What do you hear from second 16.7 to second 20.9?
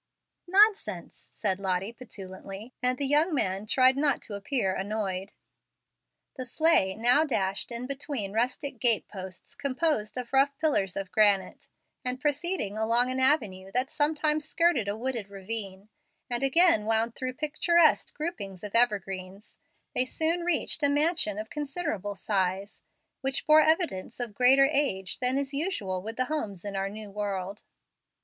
wound through picturesque groupings of evergreens, they soon reached a